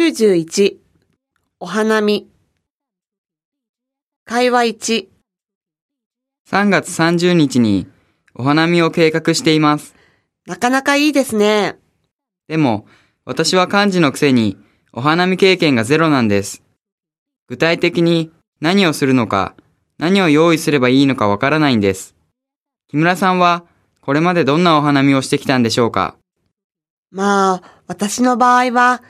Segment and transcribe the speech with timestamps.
[0.00, 0.78] 91
[1.58, 2.26] お花見
[4.24, 5.08] 会話1
[6.50, 7.86] 3月30日に
[8.34, 9.94] お花見を計画しています。
[10.46, 11.76] なかなかいいですね。
[12.48, 12.86] でも、
[13.26, 14.56] 私は漢字のくせに
[14.94, 16.62] お花見経験がゼロなんです。
[17.46, 18.32] 具体的に
[18.62, 19.54] 何をするのか、
[19.98, 22.16] 何を用意すればいいのかわからないんです。
[22.88, 23.66] 木村さんは
[24.00, 26.16] これまでどんなお花見をしてきたんでしょうか？
[27.10, 29.02] まあ、私の場合は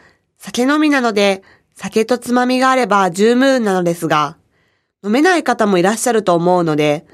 [0.43, 1.43] 酒飲みなので
[1.75, 4.39] 酒とつまみがあれば十分なのですが、
[5.05, 7.07] 飲めない方もいらっしゃると思うので、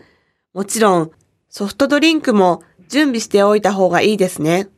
[0.54, 1.10] もちろん
[1.48, 4.68] ソフトドリンクも準備しておいた方がいいですね。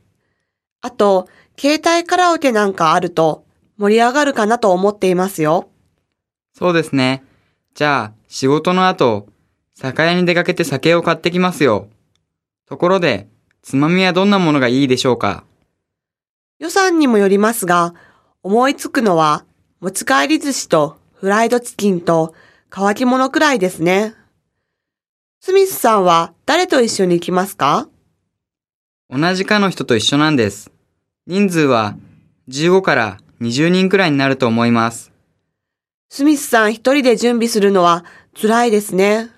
[0.81, 3.45] あと、携帯カラオケなんかあると
[3.77, 5.69] 盛り上がるかなと思っていますよ。
[6.55, 7.23] そうですね。
[7.75, 9.27] じゃあ、仕事の後、
[9.75, 11.89] 酒屋に出かけて酒を買ってきますよ。
[12.67, 13.29] ところで、
[13.61, 15.45] つまみはどんなものがいいでしょうか？
[16.59, 17.95] 予算にもよりますが、
[18.45, 19.45] 思いつくのは
[19.81, 22.35] 持ち帰り寿司とフライドチキンと
[22.71, 24.15] 乾き物くらいですね。
[25.41, 27.89] スミスさんは誰と一緒に行きますか？
[29.11, 30.71] 同じ課の人と一緒なんです。
[31.27, 31.97] 人数は
[32.49, 35.13] 15から20人くらいになると思います。
[36.09, 38.05] スミスさん一人で準備するのは
[38.41, 39.31] 辛いですね。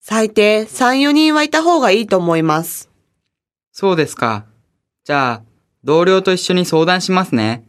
[0.00, 2.90] 最低3、4人はいた方がいいと思います。
[3.70, 4.44] そうですか。
[5.04, 5.42] じゃあ、
[5.84, 7.64] 同僚と一緒に相談しますね。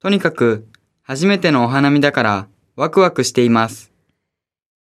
[0.00, 0.66] とにかく、
[1.02, 3.92] 初めてのお花見だから、ワクワクしています。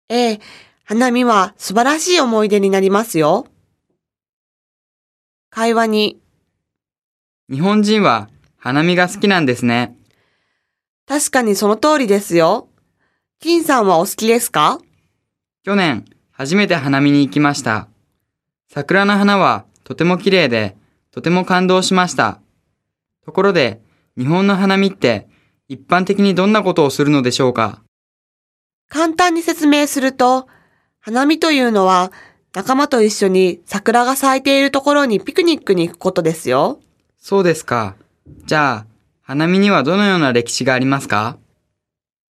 [0.08, 0.40] ええ、
[0.84, 3.46] 花見は素晴らしい思い出になりますよ。
[5.50, 6.20] 会話に、
[7.50, 9.96] 日本人は花見が好きなんですね。
[11.06, 12.68] 確かにその通りですよ。
[13.40, 14.78] 金さんはお好きですか？
[15.64, 17.88] 去年、初めて花見に行きました。
[18.70, 20.76] 桜の花はとても綺麗で、
[21.10, 22.40] とても感動しました。
[23.24, 23.80] ところで、
[24.18, 25.28] 日本の花見って
[25.68, 27.82] 一般的にどんなことをするのでしょうか？
[28.88, 30.48] 簡単に説明すると、
[30.98, 32.10] 花見というのは
[32.52, 36.80] 仲間と一緒に桜が咲いているところにピクニックに行くことですよ。
[37.16, 37.94] そうですか。
[38.46, 38.86] じゃあ、
[39.22, 41.38] 花見にはどのような歴史がありますか？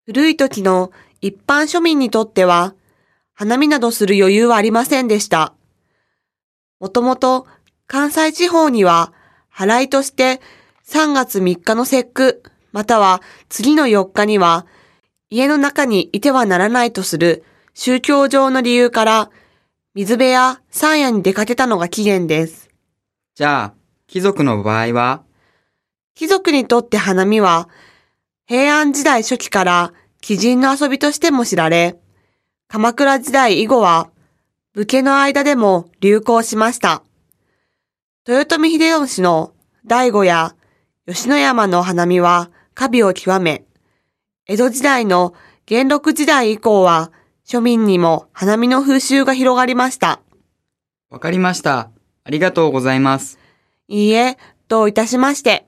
[0.04, 2.74] 古い時の一般庶民にとっては、
[3.32, 5.54] 花見などする余裕はありませんでした。
[6.80, 7.46] もともと
[7.86, 9.14] 関西地方には、
[9.50, 10.40] 払いとして
[10.88, 14.64] 3月3日の節句、または次の4日には、
[15.28, 17.44] 家の中にいてはならないとする
[17.74, 19.30] 宗教上の理由から、
[19.92, 22.70] 水辺や山野に出かけたのが起源です。
[23.34, 23.74] じゃあ、
[24.06, 25.24] 貴族の場合は？
[26.14, 27.68] 貴族にとって花見は、
[28.46, 31.98] 平安時代初期から貴人の遊びとしても知られ、
[32.66, 34.08] 鎌倉時代以後は、
[34.72, 37.02] 武家の間でも流行しました。
[38.26, 39.52] 豊臣秀吉の
[39.86, 40.54] 醍醐や
[41.10, 43.64] 吉野山の花見は華美を極め、
[44.46, 45.32] 江戸時代の
[45.64, 47.12] 元禄時代以降は
[47.46, 50.20] 庶民にも花見の風習が広がりました。
[51.08, 51.90] わかりました。
[52.24, 53.38] ありがとうございます。
[53.88, 54.36] いいえ、
[54.68, 55.64] どういたしまして。